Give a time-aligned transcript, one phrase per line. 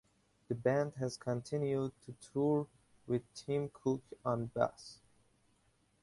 [0.47, 2.65] The band has continued to tour
[3.05, 4.97] with Tim Cook on bass.